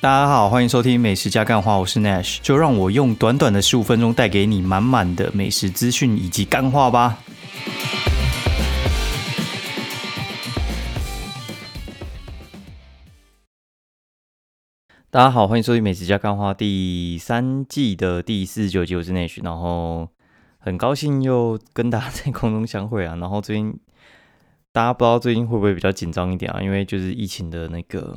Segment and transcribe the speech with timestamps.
[0.00, 7.18] 大家好，欢迎收听美食加干话，我是 Nash，就让我用短短的十五分钟带给你满满的美食资讯以及干话吧。
[15.10, 20.08] 大家好，欢迎收听美食加干话第三季的第四十九集，我是 Nash，然后
[20.60, 23.16] 很高兴又跟大家在空中相会啊。
[23.16, 23.76] 然后最近
[24.70, 26.62] 大家不知道最近会不会比较紧张一点啊？
[26.62, 28.16] 因为就是疫情的那个。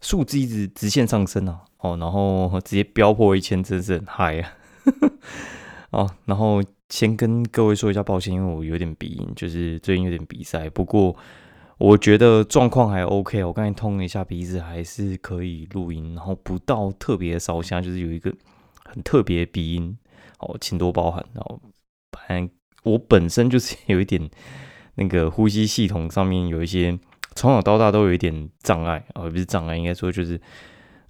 [0.00, 4.52] 数字一直直线上升啊，哦，然后直接飙破一千，真是很嗨啊！
[5.92, 10.70] 哦，然后先跟各位说一下抱歉，因为我有点鼻音，就是最近有点鼻塞。
[10.70, 11.14] 不过
[11.76, 18.32] 我觉得状况还 OK，我刚才通了一下鼻子，还是可以录音，然后不到特别烧香，就是有一个
[18.84, 19.98] 很特别鼻音，
[20.38, 21.22] 哦，请多包涵。
[21.34, 21.60] 然后
[22.12, 22.48] 反正
[22.84, 24.30] 我本身就是 有一点
[24.94, 26.98] 那个呼吸系统上面有一些。
[27.34, 30.40] 从小到大都有一点障碍啊，不是障碍，应该说就是，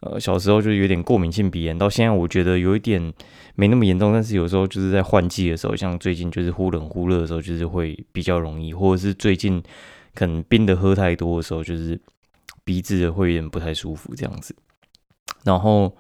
[0.01, 3.13] 呃，小时候就有点过敏性鼻炎，到现在我觉得有一点
[3.55, 9.63] 没那么严重，但是有时候就是在换季的时候，像最近就是忽冷忽热的时候，就是会比较容易，或者是最近
[10.15, 11.99] 可能冰的喝太多的时候，就是
[12.65, 14.55] 鼻子会有点不太舒服这样子。
[15.45, 15.95] 然后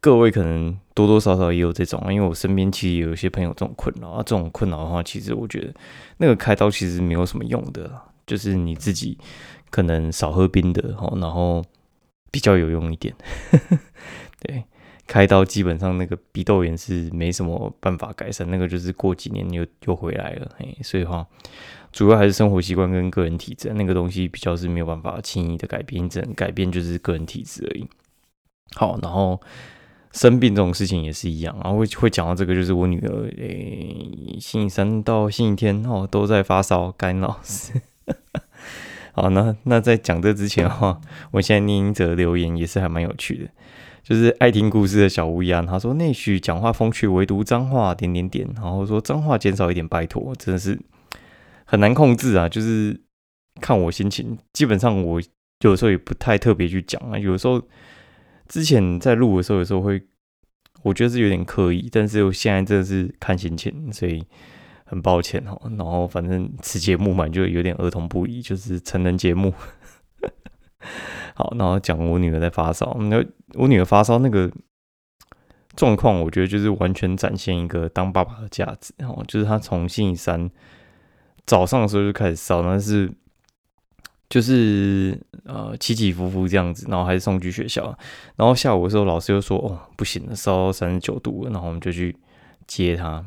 [0.00, 5.74] 各位可能多多少少也有这种，因为我身边其实有一些朋友这种困扰啊，这种困扰的话，其实我觉得
[6.18, 7.90] 那个开刀其实没有什么用的。
[8.28, 9.18] 就是你自己
[9.70, 11.64] 可能少喝冰的哦，然后
[12.30, 13.12] 比较有用一点。
[14.40, 14.62] 对，
[15.08, 20.48] 开刀基本上那个鼻窦炎是没什么办法改善，那个就是过几年又又回来了。
[20.58, 21.26] 嘿，所以话
[21.90, 27.88] 主要还是生活习惯跟个人体质，那个东西比较是没有办法轻易的改变，只能改变就是个人体质而已。
[28.76, 29.40] 好，然后
[30.12, 37.80] 生病这种事情也是一样，然后会会讲到这个，就是我女儿诶，星期三到星期天哦都在发烧，干老师。
[39.12, 41.00] 好，那那在讲这之前的话，
[41.32, 43.50] 我现在念一则留言也是还蛮有趣的，
[44.04, 50.78] 就是爱听故事的小乌鸦，他说内许讲话风趣，唯独脏话点点点，然后说脏话减少一点，拜托，真的是
[51.64, 53.00] 很难控制啊，就是
[53.60, 55.20] 看我心情，基本上我
[55.62, 57.60] 有时候也不太特别去讲啊，有时候
[58.46, 60.00] 之前在录的时候，有时候会
[60.82, 64.24] 我觉得是有点刻意，但是我现在真的是看心情，所以。
[64.88, 69.52] 很抱歉哦，然后反正此节目嘛就有点儿童不宜，就是成人节目。
[71.34, 73.22] 好，然后讲我女儿在发烧，那
[73.54, 74.50] 我女儿发烧那个
[75.76, 78.94] 状况，我觉得就是完全展现一个当爸爸的价值。
[78.96, 80.50] 然后就是她从星期三
[81.44, 83.12] 早上的时候就开始烧，但是
[84.30, 87.96] 就是呃起起伏伏这样子，然后还是送去学校。
[88.36, 92.16] 然后下午的时候，老师又说哦不行了，烧三十九度，然后我们就去
[92.66, 93.24] 接她。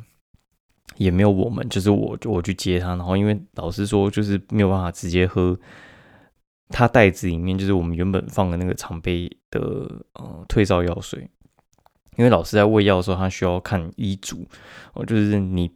[0.97, 5.57] 也没有我们，就是我，我去接他，然后因为老师说就是没有办法直接喝
[6.69, 9.59] 他袋子里面就是我们原本放的那个常备的
[10.13, 11.27] 呃退烧药水，
[12.17, 14.47] 因为老师在喂药的时候他需要看医嘱，
[14.93, 15.71] 哦，就是你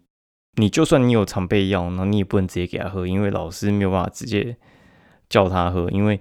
[0.57, 4.55] 你就算你有常备药，那你也不能直接给他喝，因为老师没有办法直接
[5.29, 6.19] 叫他喝，因为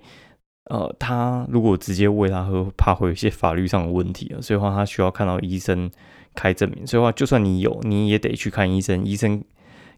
[0.70, 5.90] 呃他如果直接喂他喝，怕会有一些法律上的问题啊，所以话他需要看到医生。
[6.34, 9.04] 开证明，所以话就算你有，你也得去看医生。
[9.04, 9.42] 医生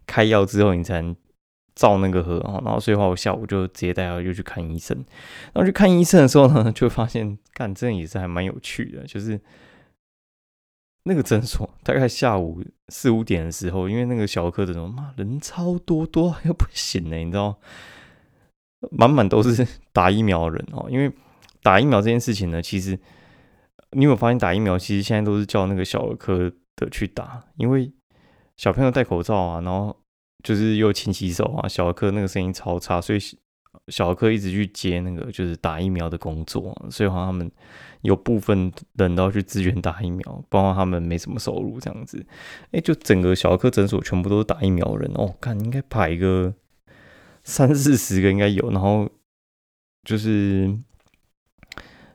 [0.05, 1.15] 开药之后，你才能
[1.75, 2.39] 照那个喝。
[2.63, 4.95] 然后，所以话我下午就直接带他又去看医生。
[5.53, 9.39] 然后去看医生的时候呢，就发现干这也是还蛮有趣的，就是
[11.03, 17.57] 那个诊所大概下午四五点的时候，因为那个小儿科诊所妈人超多，多又不行呢，你知道，
[18.91, 20.87] 满满都是打疫苗的人哦。
[20.89, 21.11] 因为
[21.63, 22.99] 打疫苗这件事情呢，其实。
[23.91, 27.91] 你有发现打疫苗，其实现在都是叫那个小儿科的去打，因为
[28.57, 29.95] 小朋友戴口罩啊，然后
[30.43, 33.19] 就是又勤洗手啊，小儿科那个声音超差，所以
[33.87, 37.49] 小儿科一直去接那个就是打疫苗的工作，所以好像他们
[38.01, 42.25] 有部分人都要去支援打疫苗，包括他们没什么收入这样子。
[42.71, 46.53] 哎，就整个小儿科诊所全部都是打疫苗人哦，看应该排个
[47.43, 49.09] 三四十个应该有，然后
[50.03, 50.77] 就是。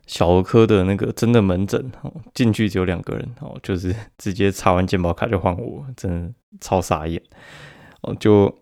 [0.06, 7.22] 小儿科的那个真的门诊哦，进去只有两个人哦，就是 直接插完健保卡就换我，真的超傻眼
[8.02, 8.52] 哦，就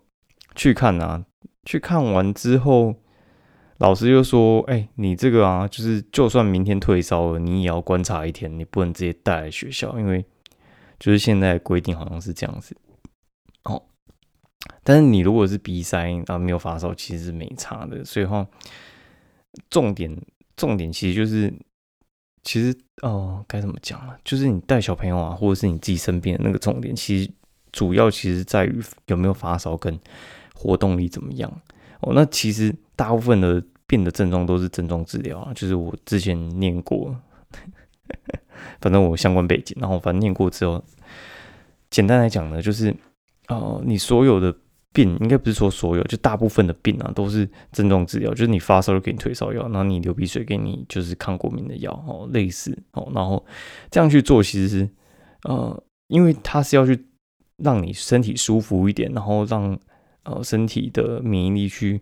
[0.55, 1.25] 去看啊，
[1.65, 2.95] 去看完之后，
[3.79, 10.23] 老师就说：“哎，你这个啊，就是就算明天退烧了，你也要观察一天，你不能直接带来学校，因为
[10.99, 12.77] 就是现在规定好像是这样子
[13.63, 13.81] 哦。
[14.83, 18.05] 但是你如果是鼻塞啊，没有发烧，其实是没差的。
[18.05, 18.45] 所以话
[19.69, 20.15] 重点。”
[20.61, 21.51] 重点其实就是，
[22.43, 24.15] 其实哦，该怎么讲啊？
[24.23, 27.31] 就是你带小朋友啊，或者是你自己身边的那个重点，其实
[27.71, 29.99] 主要其实在于有没有发烧跟
[30.53, 31.51] 活动力怎么样
[32.01, 32.13] 哦。
[32.13, 37.19] 那其实大部分的病的症状都是症状治疗啊，就是我之前念过，
[38.81, 40.83] 反正我相关背景，然后反正念过之后，
[41.89, 42.95] 简单来讲呢，就是
[43.47, 44.55] 哦，你所有的
[44.93, 53.45] 病，应该不是说所有，就大部分的病啊，都是症状治疗，就是你发烧就给你退烧药，然后你流鼻水给你就是抗过敏的药哦，类似哦，然后
[53.89, 54.89] 这样去做，其实是
[55.43, 57.05] 呃，因为它是要去
[57.57, 59.77] 让你身体舒服一点，然后让
[60.23, 62.01] 呃身体的免疫力去。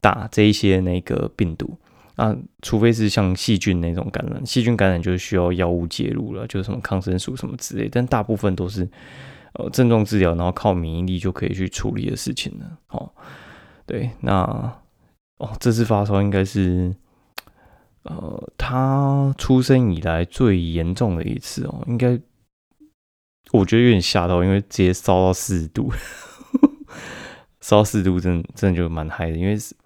[0.00, 1.76] 打这一些那个病毒
[2.14, 2.32] 啊，
[2.62, 7.88] 除非是像细菌那种感染，细菌感染就是需要药物介入了，就是什么抗生素什么之类。
[7.90, 8.88] 但大部分都是
[9.58, 12.78] 呃症状治疗，然后靠免疫力就可以去处理的事情了。
[12.88, 13.12] 哦，
[13.84, 14.42] 对，那
[15.36, 16.96] 哦这次发烧应该是
[18.04, 22.18] 呃他出生以来最严重的一次哦，应该
[23.52, 25.92] 我觉得有点吓到，因为直接烧到四十度，
[27.60, 29.76] 烧四度真真的就蛮嗨的，因为是。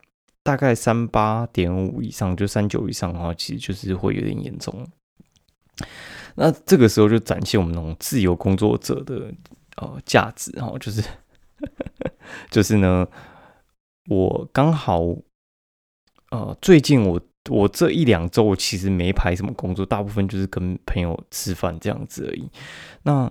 [0.44, 4.84] 大概三八点五以上，就三九以上的话，其实就是会有点严重。
[6.34, 9.32] 那这个时候就展现我们那种自由工作者的
[9.76, 11.02] 呃价值哈，就是
[12.50, 13.06] 就是呢，
[14.08, 15.00] 我刚好
[16.30, 17.20] 呃最近我
[17.50, 22.50] 我这一两周我其实没排什么工作，大部分就是跟朋友吃饭这样子而已。
[23.02, 23.30] 那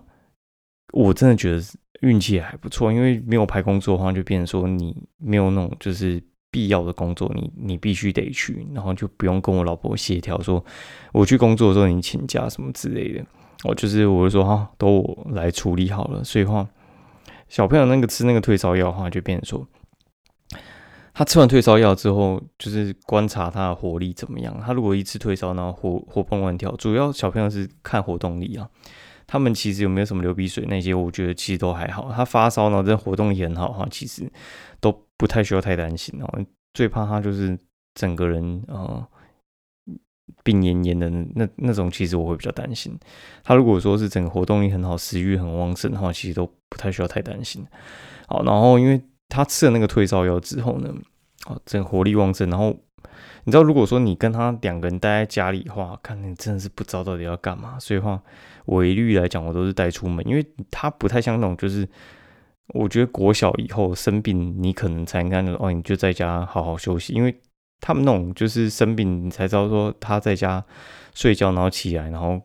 [0.94, 1.64] 我真的觉得
[2.02, 6.22] 运气还不错，因为没有排工作的话，就变成说你没有那种就是。
[6.54, 10.62] 必要的工作，你你必须得去，然后就不用跟我老婆协调说，
[11.14, 13.26] 我去工作的时候你请假什么之类的。
[13.64, 16.24] 我就是我就说哈，都我来处理好了。
[16.24, 16.68] 所以话，
[17.48, 19.68] 小朋友那个吃那个退烧药的话，就变成说，
[21.14, 24.60] 他吃完退烧药之后，就是观察他的活力怎么样。
[24.66, 28.68] 他如果一次退烧，然后活活蹦乱跳，主要小朋友是看活动力啊。
[29.28, 32.12] 他们其实有没有什么流鼻水那些，我觉得其实都还好。
[32.12, 34.32] 他发烧呢，这活动力很好的话，其实
[34.80, 35.06] 都。
[35.22, 37.56] 不太需要太担心哦，最怕他就是
[37.94, 39.08] 整个人呃
[40.44, 42.98] 病恹恹的那那种，其实我会比较担心。
[43.44, 47.66] 他如果说是整个活动力很好，食欲很旺盛的话，其实都不太需要太担心。
[48.28, 50.94] 好，然后因为他吃了那个退烧药之后呢，
[51.48, 52.50] 哦，整个活力旺盛。
[52.50, 52.76] 然后
[53.44, 57.80] 你知道，如果说你跟他两个人待在家里的话，看你真的是不知道到底要干嘛。
[57.80, 58.22] 所以话，
[58.66, 61.88] 我一律来讲，我都是带出门，因为他不太像那种就是。
[62.74, 67.38] 我觉得国小以后生病，你可能才应该哦，你就在家好好休息，因为
[67.82, 70.64] 他们那种就是生病，你才知道说他在家
[71.14, 72.40] 睡觉，然后起来，然后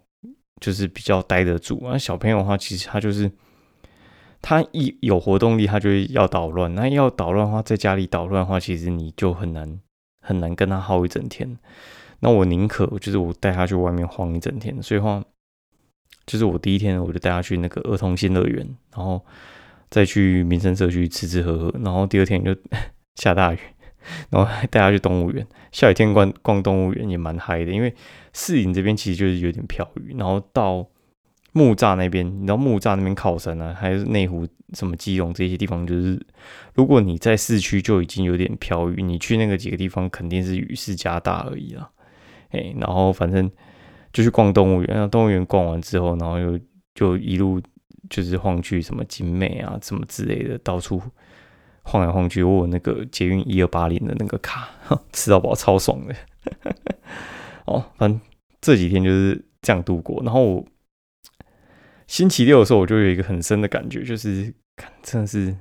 [0.61, 1.79] 就是比较待得住。
[1.85, 3.31] 那小朋友的话，其实他就是
[4.43, 6.75] 他一有活动力，他就要捣乱。
[6.75, 9.79] 那要捣乱的话，在家里捣乱的话，其实你就很难
[10.21, 11.57] 很难跟他耗一整天。
[12.21, 14.83] 那我宁可就是我带他去外面晃一整天。
[14.83, 15.23] 所以话，
[16.27, 19.25] 就是我第一天我就带他去那个儿童新乐园，然后。
[19.89, 22.53] 再去民生社区吃吃喝喝，然后第二天就
[23.15, 23.59] 下大雨，
[24.31, 25.47] 然后带他去动物园。
[25.73, 27.95] 下雨天逛逛动物园也蛮嗨的，因为
[28.33, 30.87] 四营这边其实就是有点飘雨，然后到
[31.53, 36.21] 木栅那边，你知道木栅那边靠山啊，还是内湖、什么基隆这些地方，就是
[36.75, 41.91] 如果你在市区就已经有点飘雨，你去那个几个地方肯定是雨势加大而已啦。
[42.51, 43.51] 哎，然后反正
[44.13, 46.59] 就去逛动物园，那动物园逛完之后，然后又
[46.95, 47.61] 就一路。
[48.09, 51.03] 就是晃去什么景美啊，什么之类的，到处
[51.87, 52.43] 晃来晃去。
[52.43, 54.69] 我那个捷运一二八零的那个卡，
[55.13, 56.15] 吃到饱，超爽的。
[57.65, 58.21] 哦，反正
[58.61, 60.23] 这几天就是这样度过。
[60.23, 60.67] 然后
[62.07, 64.53] 星期六的时候，我就有一个很深的感觉，就是
[65.03, 65.57] 真的是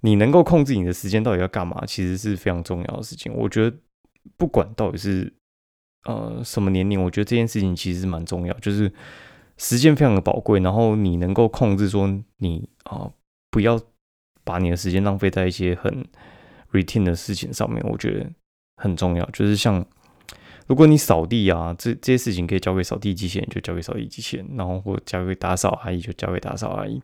[0.00, 3.32] 你能够控制你的时间到底要干嘛，其实是非常重要的事情。
[3.34, 3.76] 我觉得
[4.36, 5.32] 不管到底是
[6.04, 8.92] 呃什么年龄，我觉得这件事情其实蛮重要，就是。
[9.58, 13.12] 时间非常的宝贵，然后你能够控制说你啊，
[13.48, 13.78] 不要
[14.44, 16.04] 把你的时间浪费在一些很
[16.72, 18.30] routine 的事情上面，我觉得
[18.76, 19.24] 很重要。
[19.30, 19.84] 就是像
[20.66, 27.00] 如果你扫地啊，这这些事情可以交给扫地机器人，就交给扫地机器人；然后或交给打扫阿姨，就交给打扫阿姨。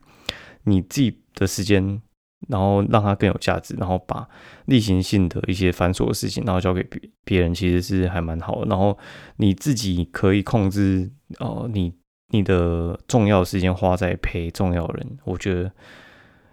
[0.63, 2.01] 你自己的时间，
[2.47, 4.27] 然后让它更有价值，然后把
[4.65, 8.67] 例行性的一些繁琐的事情，然后交给别别人，其实是还蛮好的。
[8.69, 8.97] 然后
[9.37, 11.93] 你自己可以控制哦，你。
[12.31, 15.71] 你的重要时间花在陪重要人，我觉得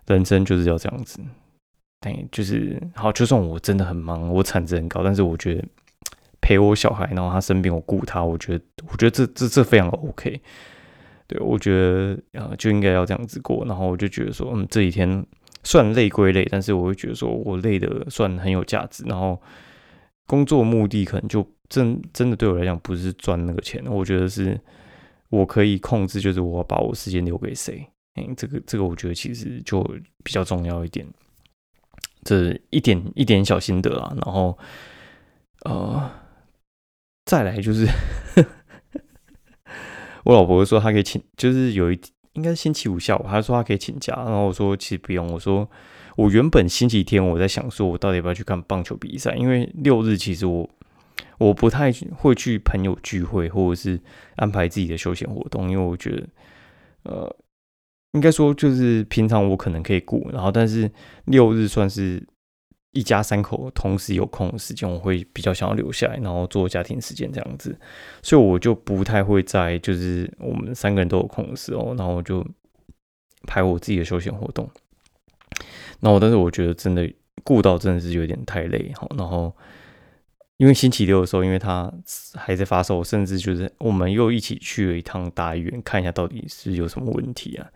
[0.07, 1.21] 人生就是要这样子。
[2.01, 3.11] 对，就是好。
[3.13, 5.65] 就算我真的很忙，我产值很高，但是我觉得
[6.41, 10.41] 陪我小孩，然后他生病，我顾他，我觉得，我觉得这这这非常 OK。
[11.27, 13.65] 对，我觉得啊，就应该要这样子过。
[13.65, 15.27] 然后我就觉得说，嗯，这几天
[15.65, 19.05] 算累归累，但是我会觉得说我累的算很有价值。
[19.07, 19.41] 然后
[20.27, 24.61] 工作目的可能就真真的对我来讲不是赚那个钱，我觉得是。
[25.29, 27.85] 我可以控制，就是我把我时间留给谁，
[28.17, 29.83] 嗯，这个这个我觉得其实就
[30.25, 31.07] 比较重要一点，
[32.25, 34.11] 这一点一点小心得啊。
[34.25, 34.57] 然后
[35.67, 36.11] 呃，
[37.27, 37.87] 再来就是
[40.25, 42.01] 我老婆说她可以请，就是有一
[42.33, 45.69] 应该是星期五下午，她说她可以请假，然后我说其实不用，我说
[46.17, 50.67] 我原本星期天我在想说我到底要不要去看棒球比赛，因为六日其实我
[51.37, 54.01] 我不太会去朋友聚会或者是
[54.37, 56.27] 安排自己的休闲活动，因为我觉得
[57.03, 57.37] 呃。
[58.13, 60.91] 应该说，就是平常我可能可以顾，然后但是
[61.27, 62.27] 六日算是
[62.93, 67.79] 一家三口同时有空的时间，我会比较想要留下来，然后做家庭时间这样子，
[68.23, 72.47] 所以我就不太会在就是我们三个人都有空的时候，然后就
[73.47, 74.71] 排我自己的休闲活动。
[76.01, 77.13] 然后，但是我觉得真的
[77.45, 79.55] 顾到真的是有点太累哈，然后。
[80.59, 81.93] 因为星期六的时候，因为他
[82.35, 87.67] 还在发烧，甚至就是我们又一起去了一趟大医院，看一下到底是有什么问题啊。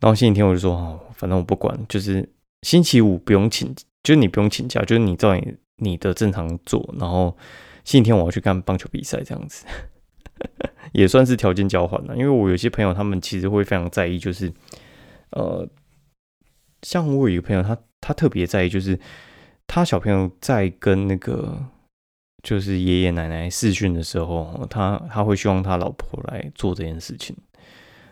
[0.00, 2.28] 然后星期天我就说，哦，反正我不管，就是
[2.60, 6.94] 星期五不用请，就是你不用请假，就是你照你你的正常做。
[6.98, 7.34] 然后
[7.84, 9.64] 星期天我要去看棒球比赛，这样子
[10.92, 12.14] 也算是条件交换了。
[12.14, 14.52] 因为我有些朋友他们其实会非常在意，就是
[15.30, 15.66] 呃，
[16.82, 19.00] 像我有一个朋友，他他特别在意，就是
[19.66, 21.70] 他小朋友在跟那个。
[22.44, 27.34] 就是爷爷奶奶试训的时候，他他会希望他老婆来做这件事情。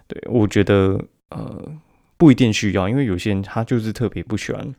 [0.09, 0.99] 对我觉得，
[1.29, 1.73] 呃，
[2.17, 4.75] 不一定需要，因为有些人他就是特别不喜欢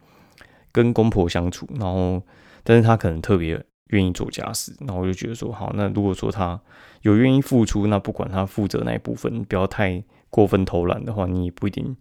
[0.71, 2.21] 跟公婆相处，然后，
[2.63, 4.75] 但是他可能特别愿意做家事。
[4.79, 6.59] 那我就觉得说，好，那如果说他
[7.03, 11.95] 有愿意付出，那不管他负责哪一部分，不要太过分偷懒的话，你也不一定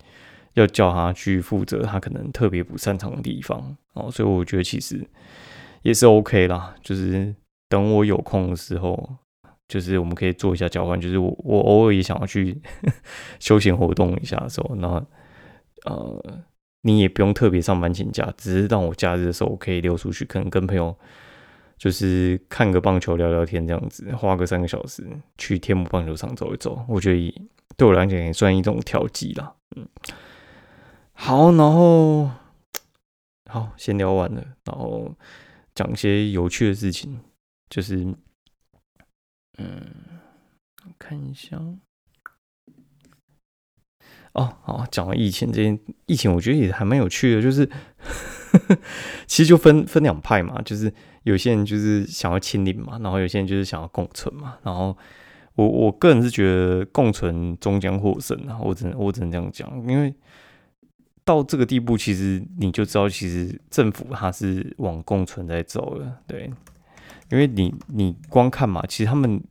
[0.55, 4.11] 要叫他去负责他可能特别不擅长的地方哦。
[4.11, 5.07] 所以我觉得其实
[5.83, 7.35] 也是 OK 啦，就是。
[7.73, 9.17] 等我有空的时候，
[9.67, 11.01] 就是我们可以做一下交换。
[11.01, 12.61] 就是我我偶尔也想要去
[13.41, 15.03] 休闲活动一下的时候，那
[15.87, 16.23] 呃，
[16.83, 20.95] 你也不用特别上班请假，只是让我假日的时候我可以溜出去，可能跟朋友
[21.79, 25.03] 就是看个棒球、聊聊天这样子，花个三个小时
[25.39, 26.85] 去天母棒球场走一走。
[26.87, 27.49] 我觉得
[27.79, 29.55] 对我来讲也算一种调剂啦。
[29.77, 29.89] 嗯，
[31.15, 32.29] 好，然后
[33.49, 35.11] 好，先聊完了， 然后
[35.75, 37.19] 讲一些有趣的事情。
[37.73, 38.05] 就是，
[39.57, 39.95] 嗯，
[40.99, 41.59] 看一下。
[44.35, 47.41] 哦，好，讲完疫情这件疫情，我觉得也还蛮有趣的。
[47.41, 48.79] 就是呵呵，
[49.27, 54.59] 其实就分分两派嘛，就是有些人就是想要清零嘛，然后有些人就是想要共存嘛。
[54.63, 54.95] 然后
[55.55, 60.15] 我我个人是觉得共存终将获胜啊，我只能我只能这样讲，因为
[61.25, 66.53] 到这个地步，其实你就知道，其实政府它是往共存在走了，对。
[67.33, 69.43] 因为你你光看嘛，其实他们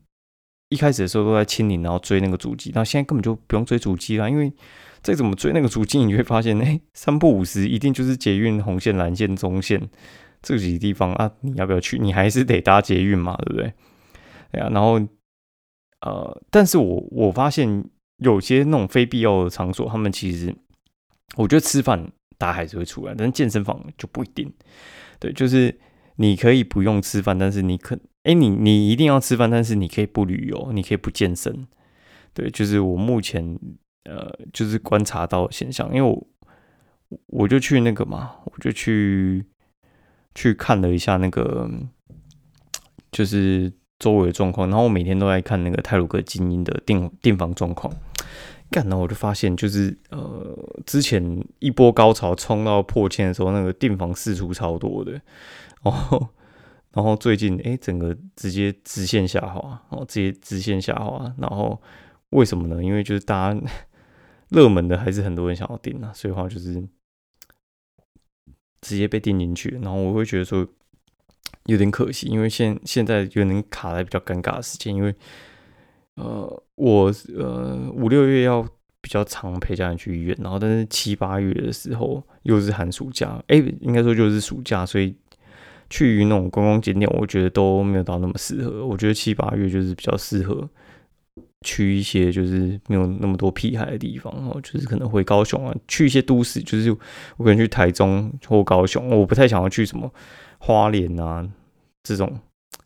[0.70, 4.54] 一开始的时候都在清零，然后追那个主机，那现在根本就不用追主机了，因为
[5.02, 9.90] 再怎么追那个主机，你会发现，哎， 三不五十一定就是捷运红线、蓝线、中线
[10.44, 11.98] 这几个地方啊，你要不要去？
[11.98, 13.74] 你还是得搭捷运嘛，对不对？
[14.52, 15.02] 哎呀，然后
[16.02, 17.84] 呃，但是我我发现
[18.18, 20.56] 有些那种非必要的场所，他们其实
[21.36, 24.54] 我觉得吃饭大家还是会出来，但健身房就不一定，
[25.20, 25.76] 对，就是。
[26.22, 31.68] 你可以不用吃饭，但是你可哎，你你一定要吃饭，但是你可以不旅游，你可以不健身。
[32.34, 33.60] 对，就是我目前
[34.04, 36.28] 呃，就是观察到现象，因为我
[37.28, 39.44] 我就去那个嘛，我就去
[40.36, 41.70] 去看了一下那个，
[43.12, 47.92] 就是周围的状况，然后我每天都在看那个泰鲁格精英的订订房状况。
[48.72, 55.12] 干呢，我就发现就是呃，之前一波高潮冲到破千的时候，那个订房四出超多的。
[55.84, 56.30] 然后，
[56.94, 61.32] 然后最近哎，整个直接直线下滑，哦，直接直线下滑。
[61.38, 61.80] 然后
[62.30, 62.82] 为什么呢？
[62.82, 63.62] 因为就是大家
[64.50, 66.82] 热门的还是很多人想要订啊，所以话就是
[68.80, 69.78] 直接被订进去。
[69.82, 70.66] 然后我会觉得说
[71.66, 75.14] 有点可惜，因为现现在有点卡在比较尴尬的时间，因为
[76.16, 78.62] 呃，我呃五六月要
[79.02, 85.16] 比较常陪家人去医院，然后但是七八月的时候又是寒暑假，哎，应该说就是暑假，所以。
[85.94, 88.88] 去那种观光景点，我觉得都没有到那么适合。
[88.88, 90.66] 我觉得七八月就是比较适合
[91.66, 96.90] 去一些就是没有那么多屁孩的地方哦，就是可能回高雄啊，去一些都市，就是
[97.36, 100.10] 我可能去台中或高雄，我不太想要去什么
[100.60, 101.46] 花莲啊
[102.04, 102.40] 这种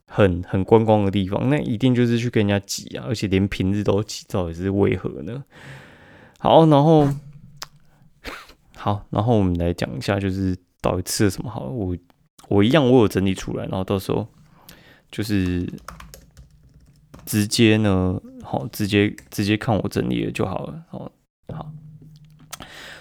[0.07, 5.43] 很很观光的地方，那一定就是去跟人家挤啊，而且连平日都挤，到底是为何呢？
[6.39, 7.07] 好，然后
[8.75, 11.95] 好，然后我们来讲一下，就是到底吃了什么好，我。
[12.47, 14.27] 我一样，我有整理出来，然后到时候
[15.09, 15.67] 就是
[17.25, 20.83] 直接呢，好，直接直接看我整理的就好了。
[20.87, 21.11] 好，
[21.51, 21.71] 好。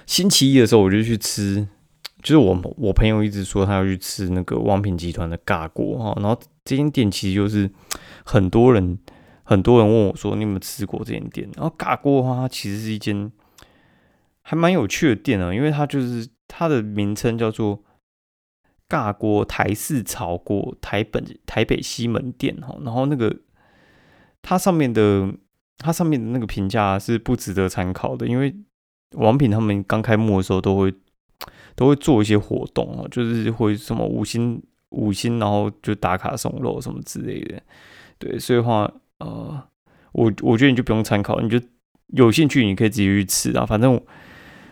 [0.07, 1.69] 星期一的时候我就去吃，
[2.23, 7.71] 就是我我朋友一直说他要去吃那个王品集团的尬锅哈，然后这间店其实就是
[8.25, 8.99] 很多人
[9.43, 11.49] 很多人问我说，你有没有吃过这间店？
[11.57, 13.31] 然后嘎锅的话，它其实是一间
[14.41, 17.83] 还蛮有趣的店啊，因为它就是它的名称叫做
[18.89, 23.41] 嘎锅台式炒锅台本台北西门店哈，然后那个
[24.41, 25.35] 它上面的
[25.79, 28.55] 它上面的那个评价是不值得参考的，因为
[29.13, 30.95] 王品他们刚开幕的时候都会
[31.75, 34.63] 都会做一些活动哦，就是会什么五星
[34.95, 37.61] 五星，然后就打卡送肉什么之类的。
[38.19, 39.63] 对，所以话呃，
[40.13, 41.61] 我我觉得你就不用参考，你就
[42.09, 43.67] 有兴趣你可以直接去吃啊。
[43.67, 44.01] 反正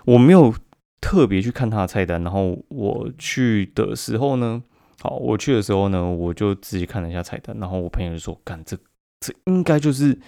[0.05, 0.55] 我没有
[1.01, 4.63] 特别去看他的菜单，然后我去的时候呢，
[5.01, 8.77] 好，我去的时候呢，我就自己看了一下菜单，然后我朋友就说：“干这
[9.21, 10.19] 这应该就是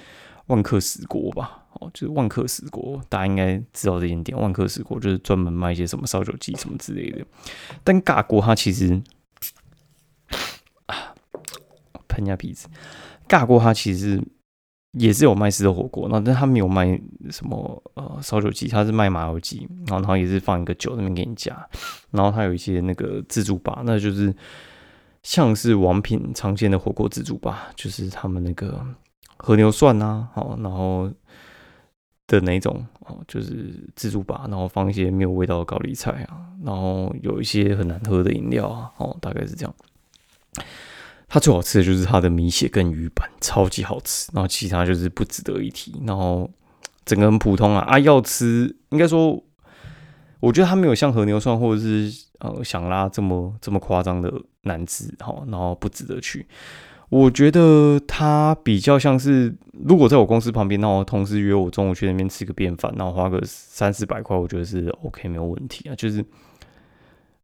[0.46, 4.38] 万客石锅吧。”哦，就是万客石锅，大家应该知道这间店。
[4.38, 7.24] 万客石锅就是专门卖一些什么烧酒鸡什么之类的。
[7.82, 9.02] 但尬锅它其实，
[12.14, 12.68] 喷下鼻子。
[13.28, 14.22] 尬锅它其实
[14.92, 21.68] 也是有卖吃的火锅，那但它没有卖什么呃烧酒鸡，它是卖麻油鸡，然后然后也是放一个酒那边给你加，
[22.12, 24.34] 然后它有一些那个自助吧，那就是
[25.22, 28.80] 像是王品常见的火锅自助吧，就是他们那个
[29.36, 31.10] 和牛涮啊，好，然后。
[32.26, 39.74] 的那种哦，就是自助吧，然后放一些没有味道的高丽菜啊，然后有一些很难喝的饮料啊，哦，大概是这样。
[41.34, 46.48] 它最好吃的就是它的米血跟鱼板，超级好吃，然后其他就是不值得一提，然后
[47.04, 49.42] 整个很普通啊啊，要吃应该说，
[50.38, 56.46] 我觉得它没有像和牛涮或者是呃想拉这么这么夸张的难吃，哈，然后不值得去。
[57.08, 65.96] 我觉得它比较像是，如果在我公司旁边，那我同事约我中午去那边吃个便饭，然后花个三四百块，我觉得是 OK 没有问题啊。
[65.96, 66.24] 就是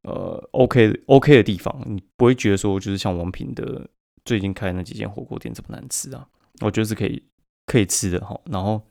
[0.03, 3.89] 呃 OK OK 的地方，你不会觉得说就是像王平的
[4.25, 6.27] 最近开的那几间火锅店这么难吃啊？
[6.61, 7.23] 我觉得是可以
[7.67, 8.41] 可以吃的哈。
[8.47, 8.83] 然后。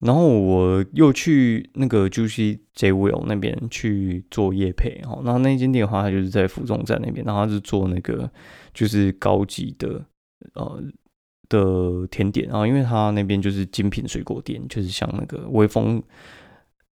[0.00, 8.30] 然后我又去那个 Juicy J Will 那边去做夜配，哈，那那间店的话，它就是在福中站那边，然后它是做那个
[8.74, 10.04] 就是高级的
[10.52, 10.82] 呃
[11.48, 16.00] 的甜点，然后因为它那边就是精品水果店，就是像那个微风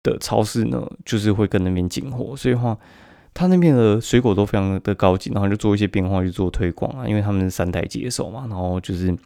[0.08, 2.76] 的超市呢，就是会跟那边进货，所以话
[3.34, 9.16] 他那边的水果都非常的高级，然后就做一些变化去做推广啊，因为他们是三代接手嘛，然后就是。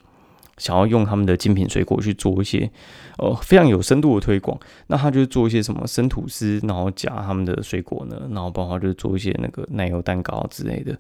[0.59, 2.71] 想要用他们的精品水果去做一些
[3.17, 4.57] 呃非常有深度的推广，
[4.89, 10.97] 那他就做一些什么生吐司，然后夹他们的水果呢，然后包括就是做一些那个奶油蛋糕之类的，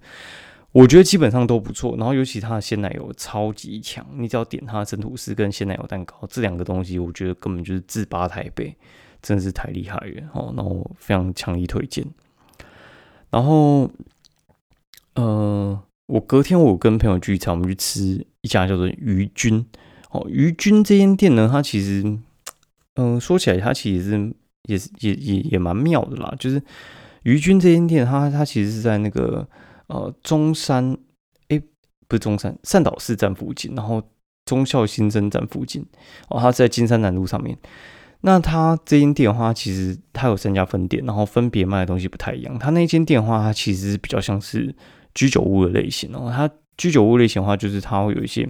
[0.73, 1.95] 我觉得基本上都不错。
[1.99, 8.75] 然后尤其他的鲜奶油超级强，你只要点他的生吐司跟鲜奶油蛋糕这两个东西，我觉得根本就是自拔台北，
[9.23, 10.53] 真是太厉害了哦。
[10.55, 12.05] 然后非常强力推荐。
[13.31, 13.91] 然后，
[15.15, 15.83] 呃。
[16.07, 19.65] 我隔天我跟朋友聚餐，我们去吃一家叫做鱼君
[20.11, 20.27] 哦。
[20.29, 22.19] 鱼君这间店呢，它其实，
[22.97, 26.35] 嗯，说起来它其实是也是也也也蛮妙的啦。
[26.39, 26.63] 就是
[27.23, 29.49] 鱼君这间店，它它其实是在那个
[29.87, 30.99] 呃中山，
[31.49, 31.59] 哎，
[32.09, 34.03] 不是中山善导寺站附近，然后
[34.45, 35.87] 忠孝新生站附近
[36.29, 36.39] 哦。
[36.39, 37.57] 它在金山南路上面。
[38.23, 42.59] 那它这间店的话，其实它有三家分店，然后分别卖的东西不太一样。
[42.59, 44.75] 它那间店的话，它其实比较像是。
[45.15, 48.49] 居酒屋的类型哦，它居酒屋类型的话，就是它会有一些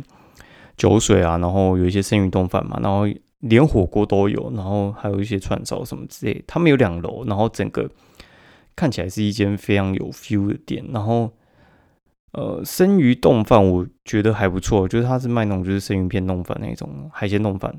[0.76, 3.02] 酒水啊，然后有一些生鱼冻饭嘛，然后
[3.40, 6.44] 连火锅都有，然后还有一些串烧什么之类。
[6.46, 7.90] 他们有两楼，然后整个
[8.76, 10.84] 看起来是一间非常有 feel 的店。
[10.92, 11.32] 然后，
[12.30, 17.74] 呃，生鱼冻饭我觉得还不错，就是它是卖那种就是生鱼片冻饭那种海鲜冻饭，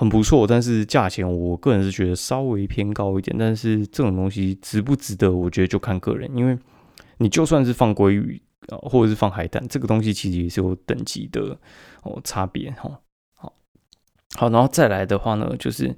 [0.00, 0.46] 很不错。
[0.46, 3.36] 但是价钱我个人是觉得稍微偏高一点。
[3.38, 6.58] 但是这种东西值不值得，我觉得就看个人，因为。
[7.22, 11.54] 你就算是放鲑鱼啊，或者是放海胆，这个东西其实也是有等级的
[12.02, 12.98] 哦差别哈。
[13.36, 13.52] 好，
[14.36, 15.94] 好，然后再来的话呢，就是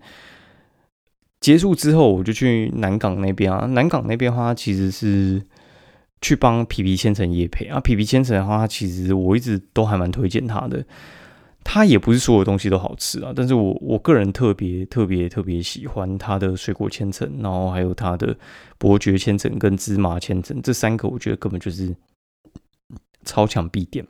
[1.39, 3.67] 结束之后，我就去南港那边啊。
[3.67, 5.41] 南港那边的话，其实是
[6.21, 7.79] 去帮皮皮千层夜配啊。
[7.79, 10.85] 皮皮千层的话，其实我一直都还蛮推荐他的。
[11.65, 18.37] 它也不是所有东西都好吃啊，但是我我个人特别特别特别喜欢它的水果千层，然后还有它的
[18.79, 21.95] 伯爵千层跟芝麻千层这三个，我觉得根本就是
[23.25, 24.07] 超强必点。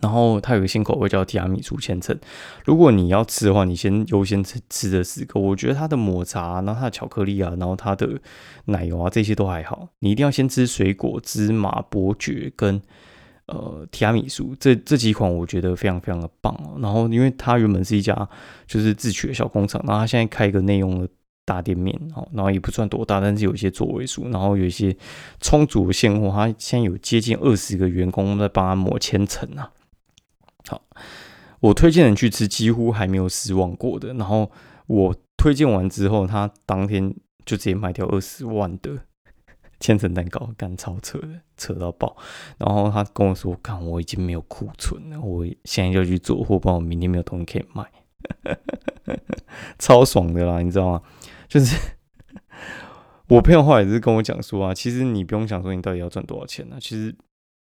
[0.00, 2.18] 然后它有个新口味叫提拉米苏千层，
[2.64, 5.38] 如果你要吃的话，你先优先吃吃这四个。
[5.38, 8.20] 我觉得它的抹茶，然后它的巧克力啊，然后它的
[8.64, 9.90] 奶油啊，这些都还好。
[10.00, 12.82] 你一定要先吃水果、芝麻、伯爵跟。
[13.46, 16.78] 呃，提拉米苏这这几款我觉得非常非常的棒哦。
[16.80, 18.28] 然后，因为它原本是一家
[18.66, 21.08] 就是自取的小工厂，然后它现在开一个内用的
[21.44, 24.96] 大店面哦，然后也不算多大，但是有一些座位数，然后有一些
[25.40, 29.72] 充足的现货，他现在有接近二十个员工在帮他抹千层啊。
[30.68, 30.80] 好，
[31.58, 34.14] 我推荐人去吃，几乎还没有失望过的。
[34.14, 34.50] 然后
[34.86, 37.12] 我推荐完之后，他当天
[37.44, 38.98] 就直接卖掉二十万的
[39.82, 42.16] 千层蛋糕，干超扯的，扯到爆。
[42.56, 47.84] 然后他跟我说：“看，我已经没有库存了，我现在就去做货，不然我明天没有东西可以卖。
[49.80, 51.02] ”超爽的啦，你知道吗？
[51.48, 51.76] 就是
[53.28, 56.76] 我朋友后来也是跟我讲说啊，其实你不用想说你到底要赚多少钱呢？
[56.80, 57.14] 其实，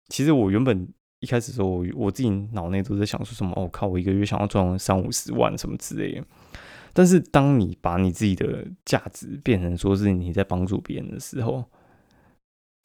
[0.08, 0.88] 其实我原本
[1.20, 6.24] 一开始时候，我我自己脑内都在想说什么，哦靠，我一个月想要赚三五十万什么之类的。
[6.94, 11.62] 但是当你把你自己的价值变成说是你在帮助别人的时候，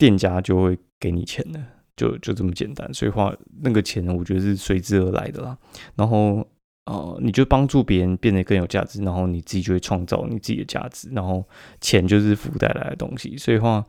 [0.01, 1.63] 店家就会给你钱的，
[1.95, 2.91] 就就这么简单。
[2.91, 5.55] 所以话那个钱，我觉得是随之而来的啦。
[5.95, 6.43] 然后。
[6.85, 11.47] 呃，你就帮助别人变得更有价值，然后你自己就会创造你自己的价值，然后
[11.79, 13.37] 钱就是附带来的东西。
[13.37, 13.85] 所以话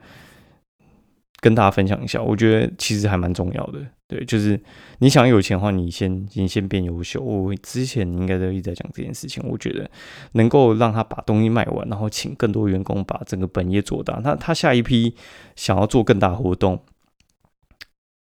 [1.43, 3.79] 跟大家分享一下，我觉得其实还蛮重要的。
[4.09, 4.59] 对，就是
[5.01, 7.21] 你想有钱的话，你先你先变优秀。
[7.21, 9.43] 我之前应该都一直在讲这件事情。
[9.47, 9.91] 我觉得
[10.33, 14.19] 能够让他把东西卖完，然后请更多员工把整个本业做大。
[14.25, 15.15] 那他下一批
[15.57, 16.83] 想要做更大活动，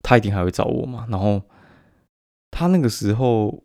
[0.02, 1.06] 他一定还会找我嘛。
[1.10, 1.42] 然后
[2.52, 3.64] 他那个时候。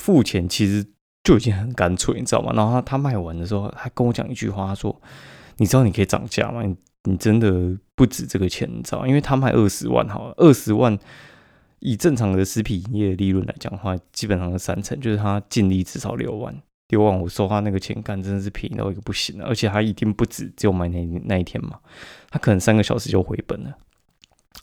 [0.00, 0.86] 付钱其实
[1.24, 2.52] 就已经很干脆，你知道吗？
[2.54, 5.02] 然后他他卖完的时候，他跟我讲一句话，他说
[5.58, 6.62] ：“你知道你可以涨价吗？
[6.62, 6.76] 你
[7.08, 9.06] 你真的不止这个钱，你知道？
[9.06, 10.98] 因为他卖二十万，好了，二十万
[11.78, 16.54] 以正常的食品营业利润来讲的话，基本上是三成，就是他净利至少六万，
[16.88, 21.80] 六万我收他那个钱干真的是便宜到一个不行了，而且他一定不止只有卖那那一天嘛，
[22.30, 23.74] 他可能三个小时就回本了，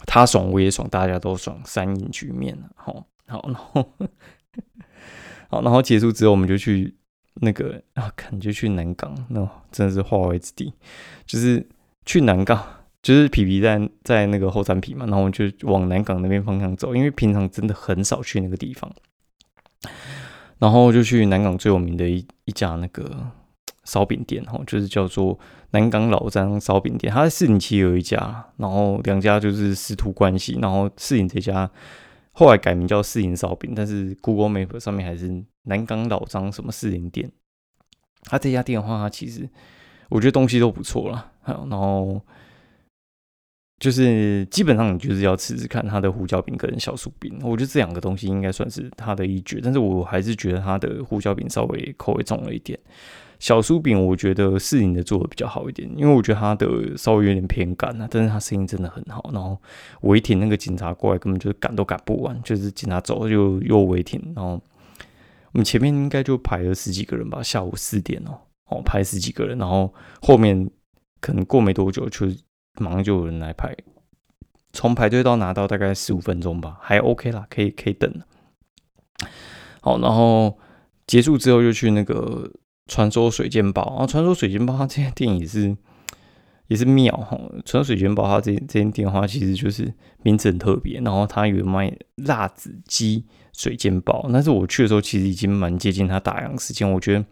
[0.06, 3.90] 他爽我也爽，大家都爽，三赢局面了，好，好，然后。
[5.48, 6.96] 好，然后结束之后，我们就去
[7.36, 10.74] 那个啊，感觉去南港，那真的是化为之地。
[11.28, 11.64] 就是
[12.06, 12.64] 去南港，
[13.02, 18.92] 就是皮皮在在那个后山皮嘛，然后我们就往南港那边方向走，因为平常真的很少去那个地方。
[20.58, 23.30] 然后就去南港最有名的一一家那个
[23.84, 25.38] 烧饼店，哈，就是叫做
[25.72, 27.14] 南港老张烧饼店。
[27.14, 31.70] 它在四零七有一家，然后两家就是师徒关系，然后四零这家。
[32.38, 37.32] 后来改名叫四营烧饼，但是 Google Map 上面还是南港老张什么四营店。
[38.24, 39.48] 他这家店的话，其实
[40.10, 41.10] 我觉得东西都不错
[41.46, 41.68] 还有。
[41.70, 42.20] 然后
[43.80, 49.60] 就是基本上你就是要吃吃看他的胡椒饼跟小酥饼，我觉得这两个东西应该算是他的一绝。
[49.62, 52.80] 但是我还是觉得他的胡椒饼稍微口味重了一点。
[53.38, 59.30] 小酥饼，我觉得适应的做的比较好一点，因为我觉得它的稍微有点偏干啊，但是它声音真的很好。
[59.34, 59.62] 然后
[60.04, 64.22] 违停那个警察过来，根本就是赶都赶不完，就是警察走了就又违停。
[64.34, 64.54] 然后
[65.52, 70.70] 我们前面应该就排了十几个人吧，下午四点哦，哦排十几个人，然后后面
[71.26, 72.28] 可能过没多久就
[72.78, 73.76] 马上就有人来排，
[74.74, 78.14] 从排队到拿到大概十五分钟吧，还 OK 啦，可以可以等。
[79.82, 80.60] 好，然后
[81.08, 82.52] 结束之后就去那个。
[82.88, 85.76] 传说水煎包啊，传说水煎包，它这间店也是
[86.68, 87.36] 也是妙哈。
[87.66, 94.30] 传说水煎包，它这这间店的话，其实就是名字很特别，然后它有卖辣子鸡水煎包。
[94.32, 96.88] 但是我去的时候，其实已经蛮接近它打烊时间。
[96.88, 97.26] 我觉得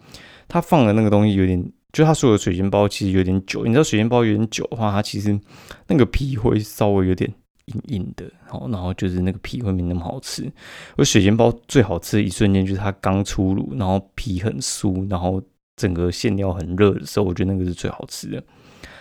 [0.48, 3.64] 它放的那个东西有点，就它所有的水煎包其实有点久。
[3.64, 5.40] 你知道水煎包有点久的话，它其实
[5.88, 7.34] 那个皮会稍微有点
[7.68, 10.52] 硬硬的，好，然后就是那个皮会没那么好吃。
[10.98, 15.42] 而水煎包最好吃的一瞬间就是它刚出炉，然后皮很酥，然后。
[15.76, 18.42] 整个馅料很热的时候，我觉得那个是最好吃的。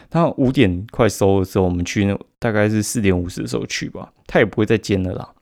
[0.08, 5.34] 它五点快收的时候，我们去那大概是四点五十的时候去吧，它也不会再煎了啦。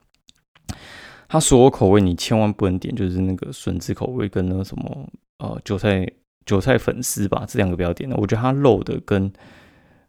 [1.29, 6.05] 它所有口味你千万不能点，就是那个笋子口味跟那个什么呃韭菜
[6.45, 8.15] 韭菜粉丝吧，这两个不要点的。
[8.17, 9.31] 我觉得它肉的跟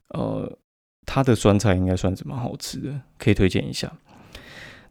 [0.09, 0.59] 呃
[1.07, 3.93] 它的酸菜应该算是蛮好吃的，可以推荐一下。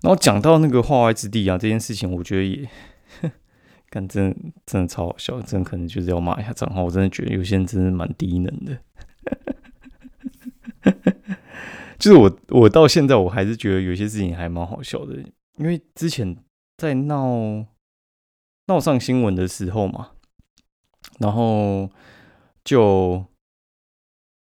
[0.02, 2.70] 然后讲到那个化外之地啊这件事情，我觉得也。
[3.92, 4.34] 干真
[4.66, 6.86] 真的超好笑，真可能就是要骂一下账号。
[6.86, 8.78] 我真的觉得有些人真的蛮低能的。
[12.00, 15.18] 就是我我到现在我还是觉得有些事情还蛮好笑的，
[15.58, 16.38] 因为之前
[16.78, 17.66] 在闹
[18.68, 20.11] 闹上新闻的时候嘛，
[21.20, 21.90] 然后
[22.64, 23.26] 就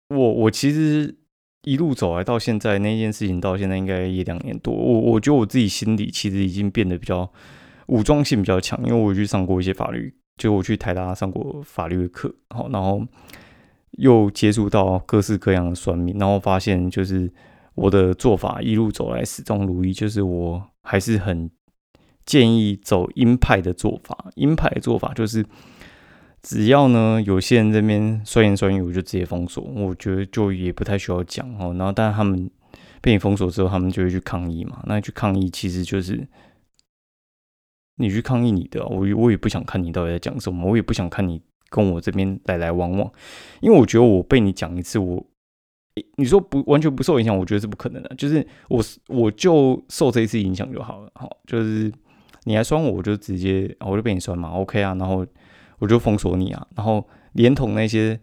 [0.08, 1.16] 我我其实
[1.62, 7.30] 一路走来到现在那件事情到现在应该也两年多，我我觉得我自己心里其实已经变得比较。
[7.88, 13.06] 武装性比较强，因为我去上过一些法律，就我去台大上过法律的课，好，然后
[13.98, 17.30] 又接触到各式各样的算命，然后发现就是
[17.74, 21.50] 我的做法一路走来始终如一，就是我还是很
[22.24, 24.30] 建议走鹰派的做法。
[24.36, 25.44] 鹰派的做法就是
[26.44, 29.64] 只要呢有些人这边酸言酸语，我就直接封锁。
[29.64, 31.74] 我觉得就也不太需要讲哦。
[31.78, 32.50] 然后，但他们
[33.00, 34.82] 被你封锁之后，他们就会去抗议嘛。
[34.86, 36.28] 那去抗议其实就是
[37.96, 43.10] 你去抗议你的，我我也不想看你到底在讲什么，我也不想看你跟我这边来来往往，
[43.62, 45.26] 因为我觉得我被你讲一次，我
[46.18, 48.14] 你说不完全不受影响，我觉得是不可能的。
[48.16, 51.90] 就是我我就受这一次影响就好了，好，就是
[52.42, 55.26] 你来酸我，我就直接我就被你酸嘛，OK 啊，然后
[55.84, 58.18] 我就封锁你啊，然后连同那些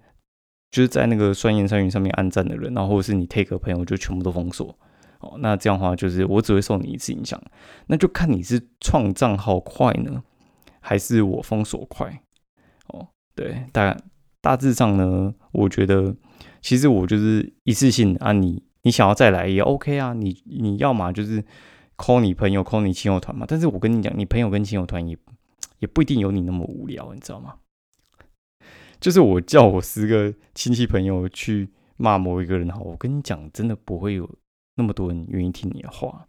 [0.72, 4.76] 就是在那个酸言酸语上面暗赞的人，然后或者是你 take 朋友，就全部都封锁。
[5.20, 7.40] 哦，那这样的话就是我只会受你一次影响，
[7.86, 10.24] 那就看你是创账号快呢，
[10.80, 12.24] 还是我封锁快。
[12.88, 13.96] 哦，对，大
[14.42, 16.16] 大致上呢，我觉得
[16.64, 21.46] 其实我就是一次性啊，你你想要再来也 OK 啊，你你要嘛就是
[21.96, 25.16] call 你朋友 call 你亲友团嘛，但是我跟你讲，你朋友跟亲友团也
[25.82, 27.56] 也不一定有你那么无聊，你知道吗？
[29.02, 31.68] 就是我叫我十个亲戚朋友去
[31.98, 34.28] 骂某一个人，好，我跟你讲，真的不会有。
[34.76, 36.26] 那么多人愿意听你的话，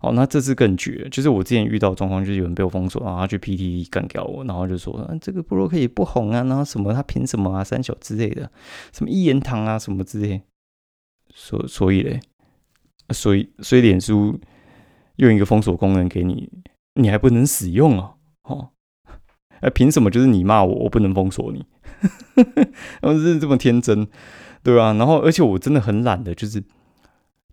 [0.00, 8.50] 好，那这次更绝，就是我之前遇到状况，就是有人被我封锁，然后他去 PTT 干掉我，然后就说，嗯，这个部落可以不红啊，然后什么他凭什么啊，三小之类的，
[8.92, 10.42] 什么一言堂啊，什么之类，
[11.34, 12.18] 所所以嘞，
[13.10, 14.40] 所以所以脸书
[15.16, 16.50] 用一个封锁功能给你，
[16.94, 18.70] 你还不能使用啊，哦，
[19.62, 21.64] 哎，凭什么就是你骂我，我不能封锁你？
[23.00, 24.06] 然后是这么天真，
[24.62, 24.92] 对吧？
[24.92, 26.62] 然后而且我真的很懒的，就是。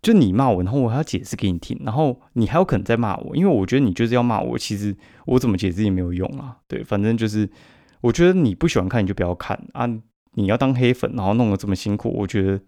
[0.01, 4.95] 就你骂我，然后我还要解释给你听，然后你还有可能再骂我，因为我觉得你就是要骂我，其实
[5.25, 6.55] 我怎么解释也没有用啊。
[6.69, 7.49] 对，反正就是
[7.99, 9.85] 我觉得你不喜欢看你就不要看啊。
[10.35, 12.61] 你要当黑粉，然后弄得这么辛苦，我觉得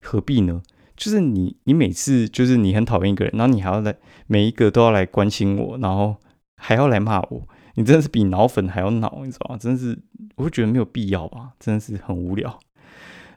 [0.00, 0.62] 何必呢？
[0.96, 3.92] 就是你，你每次就是你很讨厌一个人，然后你还要来
[4.28, 6.14] 每一个都要来关心我，然后
[6.56, 9.56] 还要来骂我，你真的是比脑粉还要脑，你知道吗？
[9.56, 9.96] 真的是，
[10.34, 12.58] 我会觉得没有必要吧，真的是很无聊。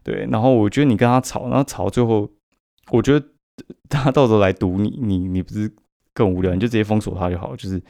[0.04, 2.30] 对，然后我觉得你跟他吵，然后吵最后，
[2.92, 3.26] 我觉得。
[3.90, 5.70] 他到时候来堵你，你你不是
[6.14, 6.54] 更无聊？
[6.54, 7.54] 你就直接封锁他就好。
[7.58, 7.82] 就是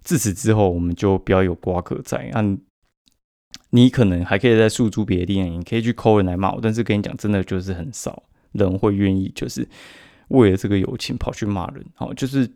[0.00, 2.28] 自此之后，我们就不要有瓜葛在。
[2.32, 2.58] 按
[3.70, 6.58] 你可能还可以在诉诸别的地方，你可以去抠人来骂我。
[6.60, 9.68] 但是跟你讲，真的就是很少人会愿意，就是
[10.28, 11.86] 为了这个友情跑去骂人。
[11.94, 12.50] 好，就是，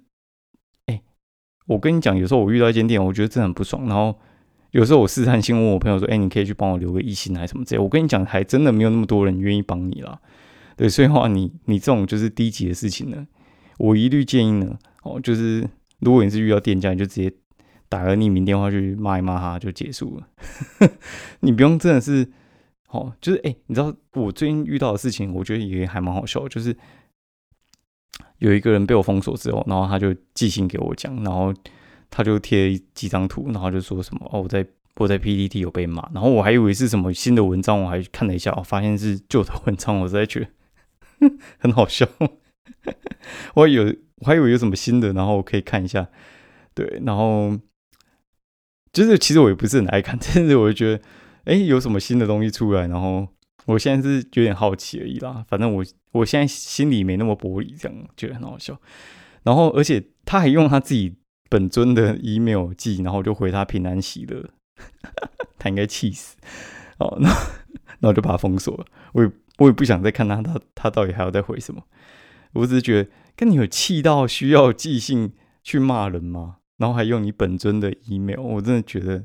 [1.67, 3.87] 我跟你讲，有时候我遇到一间店，我觉得真的很不爽。
[3.87, 4.17] 然后
[4.71, 10.21] 有时候我试探性问我朋友说：“哎，你可以去帮我留个一星还是什么之类。”我跟你讲，还真的没有那么多人愿意帮你啦。
[10.77, 13.27] 对，所以话你你这种就是低级的事情呢，
[13.79, 15.67] 我一律建议呢，哦，就是
[16.01, 17.33] 如果你是遇到店家，你就直接
[17.89, 20.29] 打个匿名电话去骂一骂他就结束了，
[21.41, 22.29] 你不用真的是，
[22.91, 26.77] 哦，就是哎，你知道我最近遇到的事情，我觉得也还蛮好笑，就是
[28.39, 31.53] 有一个人被我封锁之后，然后他就寄信给我讲，然后
[32.11, 34.67] 他就贴几张图，然后就说什么哦，我在。
[34.99, 41.31] 我在 PPT 有被骂，然后我还以为是什么新的文章，我还看了一下，我发现是旧的文章，我实在觉得。
[41.59, 42.09] 很好笑，
[43.57, 46.09] 我有我还以为有什么新的，然后我可以看一下。
[46.73, 47.59] 对，然后
[48.91, 51.05] 就是其实我也不是很爱看， 但是我就觉得，
[51.45, 53.29] 哎，有什么新的东西出来，然后
[53.67, 55.45] 我现在是有点好奇而已啦。
[55.47, 58.81] 反正我我现在心里没那么玻璃，这样觉得很好笑。
[59.43, 61.15] 然后而且他还用他自己
[61.51, 64.49] 本尊的 email 寄，然后就回他平安喜乐，
[65.59, 66.37] 他应该气死。
[66.99, 67.29] 哦，那
[68.01, 68.87] 那我就把他封锁了。
[69.13, 69.31] 我也。
[69.59, 71.83] 我也不想再看他，他他到底还要再回什么？
[72.53, 76.59] 我只是觉得，跟你有气到需要寄信去骂人吗？
[76.77, 79.25] 然后还用你本尊的 email，我真的觉得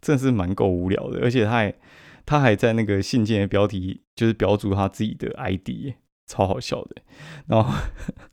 [0.00, 1.20] 真的是蛮够无聊的。
[1.20, 1.74] 而且他还
[2.28, 5.94] 他还在那个信件的标题就是标注他自己的 ID，
[6.26, 6.96] 超好笑的。
[7.46, 7.72] 然后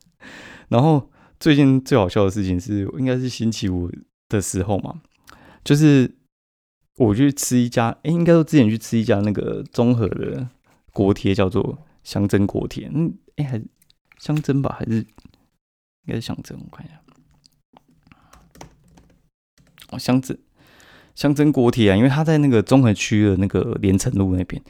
[0.68, 3.90] 然后最近最好笑的事情是，应该是星期五
[4.28, 5.00] 的时候嘛，
[5.64, 6.14] 就是
[6.96, 10.50] 我去吃一家，哎，应该说之前去吃一家那个综合的。
[10.92, 13.66] 锅贴叫做香蒸锅贴，嗯，哎，还是
[14.18, 16.58] 香蒸吧，还是应该是香蒸？
[16.58, 17.02] 我看一下，
[19.90, 20.38] 哦，香蒸
[21.16, 24.62] 香蒸锅贴啊，因为他在那个综合区的那个连城路那边，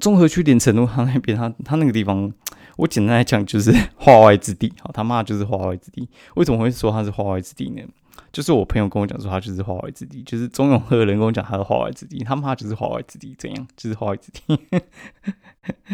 [0.00, 2.32] 综合区连城路他那边，他他那个地方，
[2.76, 6.08] 我简单来讲就是化外之地，好，他妈就是化外之地。
[6.36, 7.82] 为什么会说他是化外之地呢？
[8.30, 13.66] 就是我朋友跟我讲说，他就是化外之地，就是中永和人跟我讲他是化外之地，他妈就是化外之地，怎样？
[13.76, 14.58] 就是化外之地。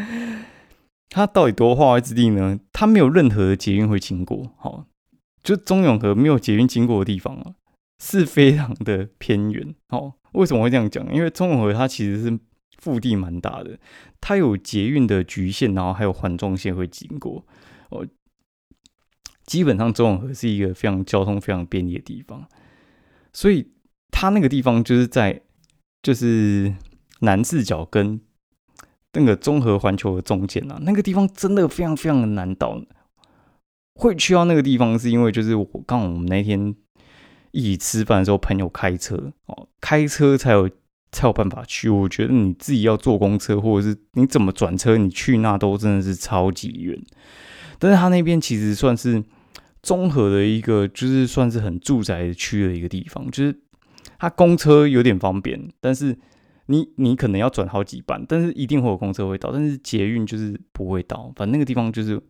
[1.08, 2.58] 他到底多化外之地呢？
[2.72, 4.84] 他没有任何的捷运会经过，好，
[5.42, 7.54] 就中永和没有捷运经过的地方啊，
[8.04, 9.74] 是非常的偏远。
[9.88, 11.02] 哦，为什么会这样讲？
[11.10, 12.38] 因为中永和它其实是
[12.78, 13.78] 腹地蛮大的，
[14.20, 17.44] 它有捷运的局限，然后还有环状线会经过。
[17.88, 18.06] 哦。
[19.46, 22.48] 基本上中永和是一个非常交通非常便利的地方，
[23.30, 23.72] 所以
[24.10, 25.42] 它那个地方就是在
[26.02, 26.74] 就是
[27.20, 28.18] 南四角跟
[29.12, 32.80] 那个综合环球的中间啊，那个地方真的非常非常的难到。
[33.96, 36.74] 会去到那个地方，是因为就是我刚好我们那天
[37.54, 40.68] 一起吃饭的时候，朋友开车哦，开车才有
[41.12, 41.88] 才有办法去。
[41.88, 47.00] 我觉得你自己要坐公车，或者是你怎么转车，你去那都真的是超级远。
[47.78, 49.22] 但是他那边其实算是
[49.84, 53.56] 综合的一个，就是算是很住宅区的一个地方，就是
[54.18, 56.18] 它公车有点方便，但是
[56.66, 61.32] 你你可能要转好几班，但是一定会有公车会到，但是捷运就是不会到。
[61.36, 62.20] 反正那个地方就是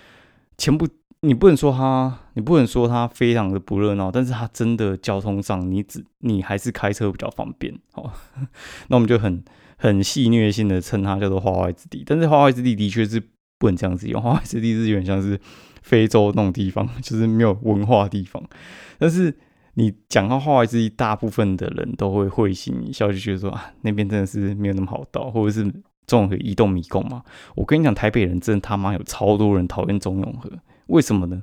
[0.58, 0.86] 前不。
[1.26, 7.76] 你不能说它，你不能说它非常的不热闹，但是它真的交通上，你只你还是开车比较方便。
[7.92, 8.12] 好，
[8.88, 9.42] 那我们就很
[9.76, 13.20] 很戏谑性的称它叫做花外之地，但是花外之地的确是
[13.58, 15.38] 不能这样子用，花外之地是有点像是
[15.82, 18.40] 非洲那种地方， 就是没有文化的地方。
[18.98, 19.36] 但是
[19.74, 25.64] 你讲到花外之地，大部分的人都会会心一笑，就觉得说啊，那边真的是没有那么好到，或者是
[26.06, 27.22] 中永和移动迷宫嘛。
[27.56, 30.48] 我跟你讲，台北人真的他妈有超多人讨厌中永和。
[30.86, 31.42] 为什么呢？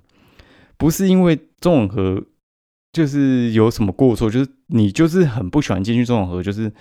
[0.78, 2.24] 不是因为中永和
[2.92, 6.72] 就是有什么过错，就是你就是很不喜欢进去中永和，就是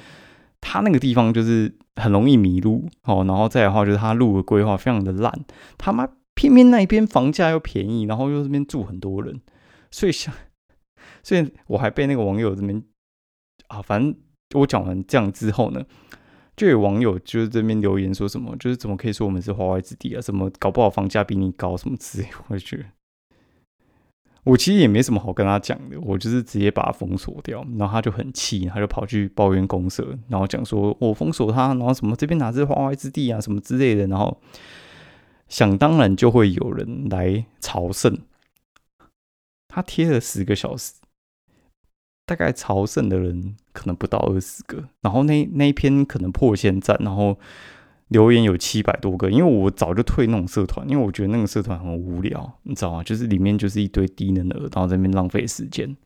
[0.61, 3.25] 他那个地方就是很容易迷路哦。
[3.27, 5.33] 然后再的话，就是他路的规划非常的烂，
[5.79, 9.40] 他妈偏偏那一边房价又便宜，然后又这边住很多人，
[9.90, 10.35] 所以想，
[11.22, 12.83] 所以我还被那个网友这边
[13.68, 14.14] 啊，反正
[14.55, 15.85] 我讲完这样之后呢。
[16.62, 20.20] 就有网友就是这边留言说什么，就是怎么可以说我们是华外之地啊？
[20.20, 22.29] 什么搞不好房价比你高什么之类？
[22.46, 22.85] 我觉得
[24.44, 34.40] 我其实也没什么好跟他讲的，我就是直接把他封锁掉，然后他就很气，他就跑去抱怨公社，然后讲说我封锁他，然后什么这边哪是华外之地啊，什么之类的，然后
[35.48, 38.16] 想当然就会有人来朝圣，
[39.66, 40.92] 他贴了十个小时。
[42.24, 47.38] 大概朝圣的人可能不到二十个，然后那那一篇可能破千赞，然后
[48.08, 49.28] 留言有七百多个。
[49.30, 53.02] 因为我早就退那种社团，因为我觉得那个社团很无聊，你知道吗？
[53.02, 55.96] 就是里面就是一堆低能儿，然后在那边浪费时间。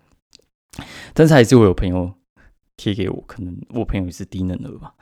[1.12, 2.12] 但是还是会有朋友
[2.76, 4.94] 贴给我，可能我朋友也是低能儿吧。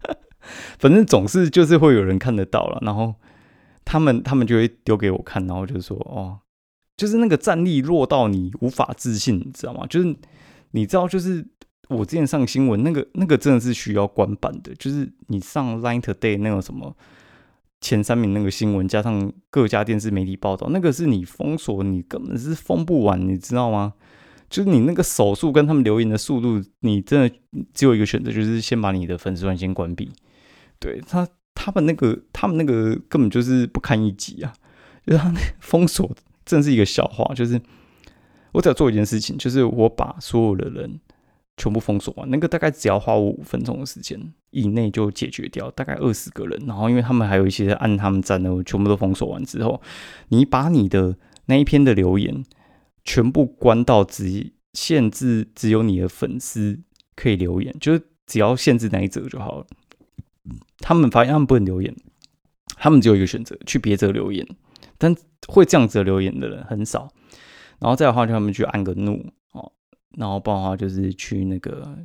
[0.78, 3.14] 反正总是就是会有人看得到了，然后
[3.84, 6.40] 他们他们就会丢给我看，然后就说哦。
[6.96, 9.86] 就是那个战力弱到你无法自信，你知道吗？
[9.86, 10.16] 就是
[10.70, 11.46] 你知道，就是
[11.88, 14.74] 我之前上新闻那个那个真的是需要关版的。
[14.76, 16.96] 就是你上 Line Today 那种什么
[17.80, 23.92] 前三名那个新闻，加上各家电视媒体报道，那个是你封锁，你根本是封不完，你知道吗？
[24.48, 27.36] 就是你那个手速跟他们留言的速度，你真的
[27.74, 30.10] 只有一个选择，就是先把你的粉丝团先关闭。
[30.78, 34.54] 对他，他们那个他们那个根本就是不堪一击啊！
[35.04, 36.10] 就是他封锁。
[36.46, 37.60] 真是一个笑话，就是
[38.52, 40.98] 我只要做一件事情，就是我把所有的人
[41.58, 44.18] 全部封锁完，那个大概只要花我五分钟的时间
[44.50, 46.62] 以内就解决掉，大概二十个人。
[46.66, 49.82] 然后因为他们还有一些按他们赞的，我全部都封锁完之后，
[50.28, 52.44] 你把你的那一篇的留言
[53.04, 56.80] 全部关到只限制只有你的粉丝
[57.14, 59.66] 可以留言，就是只要限制那一则就好了。
[60.78, 61.94] 他们发现他们不能留言，
[62.76, 64.46] 他们只有一个选择，去别则留言。
[64.98, 65.14] 但
[65.48, 67.08] 会这样子留言的人很少，
[67.78, 69.72] 然后再的话，就他们去按个怒哦，
[70.16, 71.96] 然后不然的话就是去那个，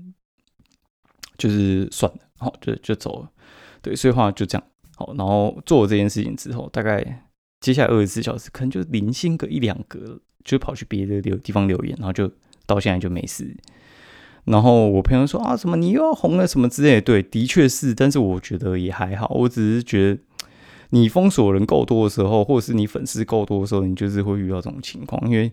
[1.37, 3.31] 就是算了，好就就走了，
[3.81, 7.25] 对，所以话就这样，好，然后做了这件事情之后，大概
[7.61, 12.31] 接下来二十四小时，可能就零星个一两个，就跑去别的留地方留言，然后就
[12.65, 13.55] 到现在就没事。
[14.45, 20.21] 然后我朋友说啊，什么你又要红了什么之类的，对，的确是，但是我觉得也还好，我只是觉得。
[20.91, 25.29] 你封锁人够多的时候，或者是你粉丝够多的时候，你就是会遇到这种情况。
[25.29, 25.51] 因为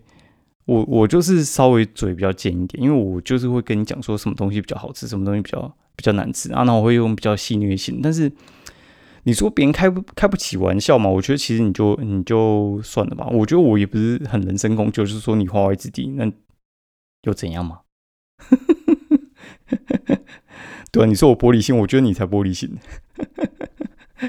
[0.66, 6.62] 我我就是稍微嘴比较尖一点，因为我就是会跟你讲说什么东西比较好吃，什么东西比较比较难吃啊。
[6.64, 8.00] 那我会用比较戏谑性。
[8.02, 8.30] 但是
[9.22, 11.08] 你说别人开不开不起玩笑嘛？
[11.08, 13.26] 我觉得其实你就你就算了吧。
[13.30, 16.30] 我觉得我也不是很人身攻击，就是说你化外之地，那
[17.22, 17.80] 又怎样嘛？
[20.90, 22.78] 对啊，你说我玻璃心，我觉得你才玻璃心。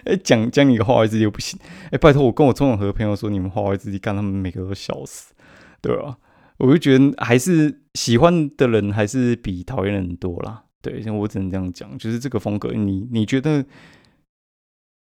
[0.05, 1.59] 哎，讲讲你的画外之地又不行。
[1.91, 5.33] 哎，拜托，我跟我中永和朋友说你们画外之地，干他们每个都笑死，
[5.81, 6.17] 对吧？
[6.57, 10.63] 我就觉得还是喜欢的人还是比讨厌的人多啦。
[10.81, 13.65] 对，像我只能这样讲，就是这个风格，你你觉得？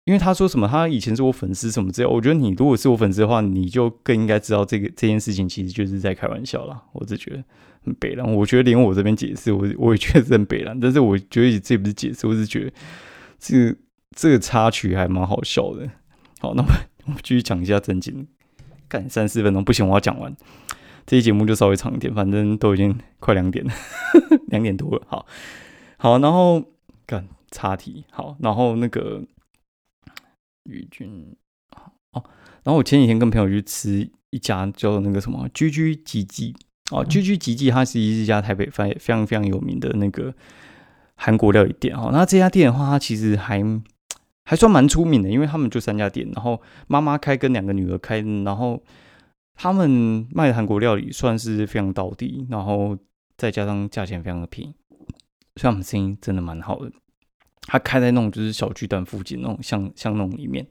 [0.04, 6.80] 因为他说什么，他以前是我粉丝什么之类，我觉得你如果是我粉丝的话，你就更应该知道这个这件事情其实就是在开玩笑啦。
[6.92, 7.42] 我只觉得
[7.82, 12.72] 很北蓝，我觉得连我这边解释，我我也觉得很北蓝，但是我觉得这不是解释，我是觉得
[13.40, 13.76] 这。
[14.14, 15.90] 这个插曲还蛮好笑的。
[16.40, 16.68] 好，那么
[17.06, 18.28] 我们继续讲一下正经。
[18.88, 20.36] 干三四分钟不行，我要讲完。
[21.06, 23.72] 这期节目就稍微长一点，反正都已经快两点了，
[24.48, 25.02] 两点多了。
[25.08, 25.26] 好，
[25.98, 26.62] 好，然后
[27.06, 29.22] 干插题，好，然后那个
[30.64, 31.36] 宇君，
[32.12, 32.22] 哦，
[32.64, 36.54] 然后我前几天跟朋友去吃一家叫那个什么居居吉吉
[36.90, 40.34] 哦，居居吉吉，它是一家台北非非常非常有名的那个
[41.16, 42.10] 韩国料理店哦。
[42.12, 43.62] 那这家店的话，它其实还
[44.46, 48.82] 还算蛮出名的，因为他们就三家店，然后妈妈开跟两个女儿开，然后
[49.54, 52.96] 他们卖的韩国料理算是非常到底，然后
[53.36, 54.74] 再加上价钱非常的便宜，
[55.56, 56.90] 所以他们生意真的蛮好的。
[57.62, 60.66] 他开在那种就是小巨蛋附近那种巷巷弄里面，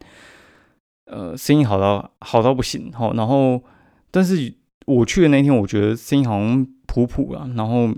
[1.06, 3.62] 呃，生意好到好到不行，好，然后
[4.10, 4.56] 但是。
[4.88, 7.90] 我去的那天，我觉得生意好像普普啊，然后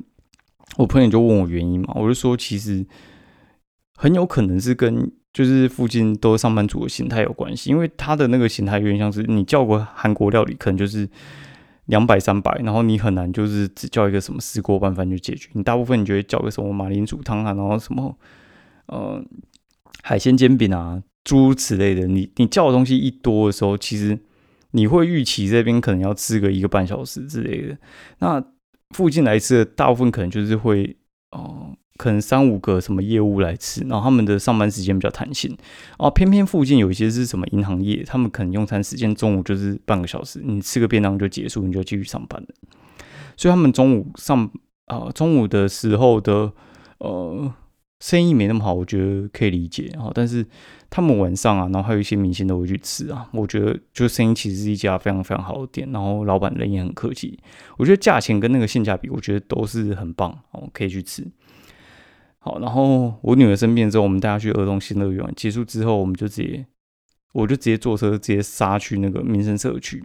[0.78, 2.88] 我朋友就问我原因嘛，我就说其实
[3.97, 11.09] 很有可能是跟就是附近都上班族的形态有关系，因为他的那个形态有点像是你叫过韩国料理，可能就是
[11.87, 18.17] 两百三百，然后你很难就是只叫一个什么石锅拌饭就解决，你大部分你就会叫个什么马铃薯汤啊，然后什么
[18.85, 19.21] 呃
[20.03, 24.17] 海鲜煎饼啊诸如此类的，你你叫的东西一多的时候，其实。
[24.71, 27.77] 你会预期这边可能要吃个一个半小时之类的，
[28.19, 28.43] 那
[28.93, 30.95] 附近来吃的大部分可能就是会
[31.31, 35.57] 哦，可能三五个什么业务来吃，然后他们的上班时间比较弹性，
[35.97, 42.47] 哦，偏偏附近有一些是什么银行业，他们可能用餐时间中午就是半个小时，你吃个便当就结束，你就继续上班了，
[43.35, 44.49] 所以他们中午上
[44.85, 46.53] 啊中午的时候的
[46.99, 47.53] 呃。
[47.99, 50.11] 生意没那么好，我觉得可以理解啊。
[50.13, 50.45] 但是
[50.87, 53.27] 他们晚上啊，然后还有一些明星都会去吃啊。
[53.33, 57.39] 我觉得就生意其实是一家非常非常好的店，然后老板人也很客气。
[57.75, 61.27] 我觉得价钱跟那个性价比，我觉得都是很棒哦，可以去吃。
[62.47, 65.33] 好，然后我女儿生病之后，我们带她去儿童新乐园。
[65.35, 66.65] 结束之后，我们就直接，
[67.33, 70.01] 我就直接坐车直接杀去那个民生社区。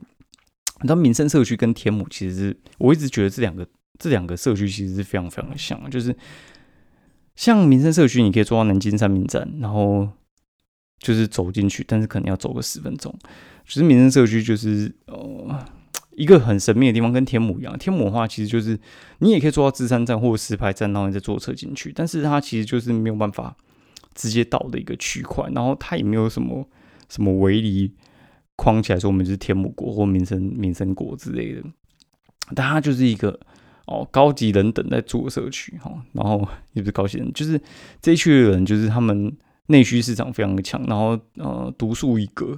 [0.80, 3.64] 你知道民生社区跟天母其实是，我一直觉得这两个
[3.98, 6.16] 这两个社区其实是非常非常的像，就是。
[7.34, 10.06] 像民生社区，你可以坐到南京三明站，然后
[10.98, 13.12] 就是走进去，但是可能要走个十分钟。
[13.66, 15.66] 其实民生社区就是呃
[16.16, 17.78] 一个很神秘的地方，跟天母一样。
[17.78, 18.78] 天母的话，其实就是
[19.18, 23.56] 你也可以坐到芝山站或者石牌站，然后你再坐车进去，但是它其实就是没有办法
[24.14, 26.68] 直接到的一个区块，然后它也没有什么
[27.08, 27.92] 什么围篱
[28.56, 31.62] 框起来说我们是天母国或民生民生国之类的，
[32.54, 33.38] 但它就是一个。
[33.84, 37.60] 哦，高级人等在住社区哈，然后也不是高级人，就是
[38.00, 39.36] 这一区的人，就是他们
[39.66, 42.56] 内需市场非常的强，然后呃独树一格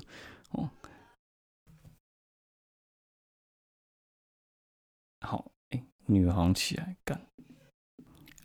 [6.06, 7.20] 女皇起来干，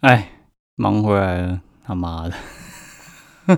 [0.02, 0.32] 哎，
[0.76, 2.36] 忙回来了，他妈的，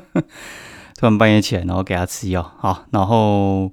[0.97, 3.71] 突然半夜起来，然后给他吃药，好，然后。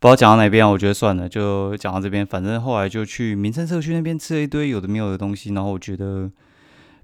[0.00, 2.26] 不知道讲到哪边，我觉得算了，就讲到这边。
[2.26, 6.30] 反正后来就去民生社区那边吃了一堆有的没有的东西，然后我觉得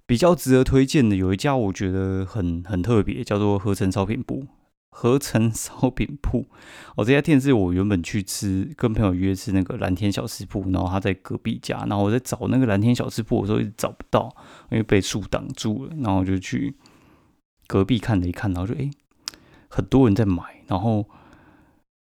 [0.04, 4.46] 比较值得推荐的有一家，我觉得很很特别，叫做合成烧饼部。
[4.90, 6.46] 合成烧饼铺，
[6.96, 14.34] 哦，这家店是我原本去吃，跟朋友约吃那个蓝天小吃铺，然后他在隔壁家，然后我在找那个蓝天小吃铺的时候一直找不到，
[14.70, 16.74] 因为被树挡住了，然后我就去
[17.66, 18.90] 隔壁看了一看，然后就哎，
[19.68, 21.08] 很多人在买，然后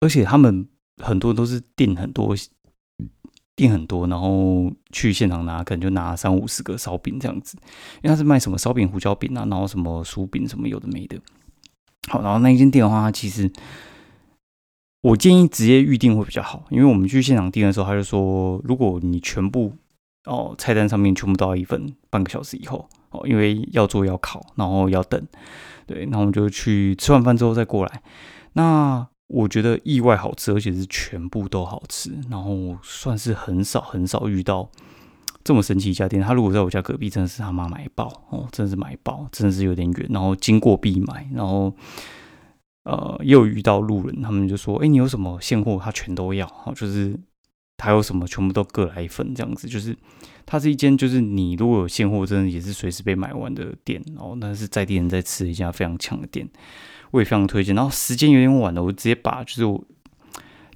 [0.01, 0.69] 而且他们。
[1.05, 2.35] 很多都是订很多，
[3.55, 7.59] 订很多，然后去现场拿，可能就拿三五十个烧饼这样子。
[7.97, 11.21] 因为他是卖什么烧饼、胡椒饼啊，然后什么薯饼什么有的没的。
[12.09, 13.51] 好，然后那一间店的话，其实
[15.03, 19.73] 我建议直接预定会比较好，因为我们去现场订的时候，他就说，如果你全部
[20.25, 25.21] 哦菜单上面全部都要一份，半个小时以后哦，因为要做要烤，然后要等。
[25.87, 28.03] 对，那我们就去吃完饭之后再过来。
[28.55, 34.69] 那我觉得意外好吃，而且是全部都好吃，然后算是很少很少遇到
[35.47, 36.21] 这么神奇一家店。
[36.21, 41.25] 他如果在我家隔壁，真的是他妈买爆哦，真的是买爆，真的是有点远，然后经过必买。
[41.33, 41.73] 然后
[42.83, 45.81] 呃，又遇到路人，他们就说：“哎，你有什么现货？
[45.81, 47.17] 他全都要。”哦，就是
[47.77, 49.69] 他有什么全部都各来一份这样子。
[49.69, 49.97] 就是
[50.45, 54.37] 它是一间，就是你如果有现货，真的也是随时被买完的店哦。
[54.41, 56.49] 那是在地人在吃一家非常强的店。
[57.13, 59.83] 我也非常推荐，然后时间有点晚了，我直接把就是我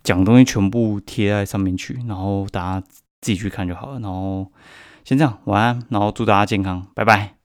[0.02, 2.86] 讲东西全部贴在上面去，然后大家
[3.20, 4.00] 自己去看就好了。
[4.00, 4.50] 然后
[5.04, 7.39] 先这样，晚安，然后祝大家健康，拜拜。